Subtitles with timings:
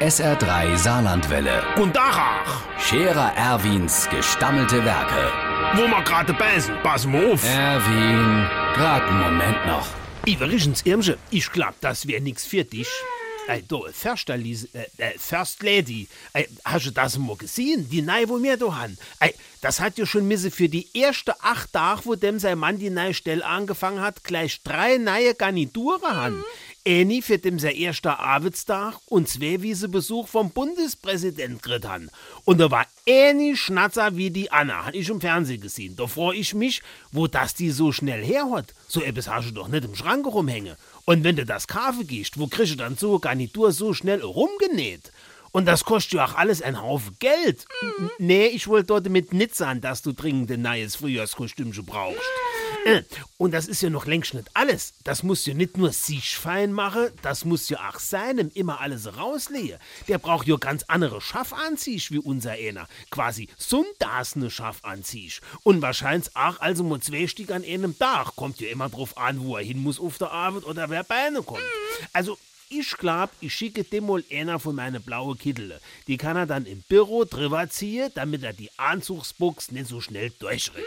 [0.00, 1.60] SR3 Saarlandwelle.
[1.76, 5.32] Und Dachach, Scherer Erwins gestammelte Werke.
[5.74, 7.42] wo wir gerade beißen, pass mal auf.
[7.44, 9.86] Erwin, grad einen Moment noch.
[10.24, 12.88] Iverichens Irmsche, ich glaub, das wär nix für dich.
[13.48, 13.86] Ey, du,
[14.36, 17.88] Lies- äh, äh, First Lady, ey, hast du das mal gesehen?
[17.88, 18.98] Die Nei, wo wir da han.
[19.20, 22.78] Ey, das hat ja schon misse für die erste acht Tage, wo dem sein Mann
[22.78, 26.44] die neue Stelle angefangen hat, gleich drei neue Garnituren han.
[26.86, 32.10] Eine für dem sein erster Arbeitstag und zwei wie sie Besuch vom Bundespräsident gekriegt han.
[32.44, 35.96] Und da war eine Schnatzer wie die Anna, han ich im Fernsehen gesehen.
[35.96, 36.80] Da freu ich mich,
[37.12, 38.74] wo das die so schnell herhat.
[38.86, 40.76] So etwas hast du doch nicht im Schrank rumhängen.
[41.04, 45.12] Und wenn du das Kaffee gehst, wo kriegst du dann so Garnitur so schnell rumgenäht?
[45.50, 47.66] Und das kostet ja auch alles ein Haufen Geld.
[47.82, 52.20] N- Nee, ich wollte dort nicht sagen, dass du dringend ein neues Frühjahrskostümchen brauchst.
[52.84, 53.02] Äh,
[53.36, 54.94] Und das ist ja noch längst nicht alles.
[55.04, 59.16] Das muss ja nicht nur sich fein machen, das muss ja auch seinem immer alles
[59.16, 59.78] rauslehen.
[60.08, 62.88] Der braucht ja ganz andere Schaffanziehs wie unser einer.
[63.10, 65.40] Quasi sundasne Schaffanziehs.
[65.62, 68.34] Und wahrscheinlich auch also mal zwei Stück an einem Tag.
[68.36, 71.42] Kommt ja immer drauf an, wo er hin muss auf der Arbeit oder wer Beine
[71.42, 71.62] kommt.
[72.12, 72.38] Also,
[72.70, 75.80] ich glaub, ich schicke dem mal einer von meine blaue Kittel.
[76.06, 80.30] Die kann er dann im Büro drüber ziehen, damit er die Anzugsbox nicht so schnell
[80.38, 80.84] durchrutscht.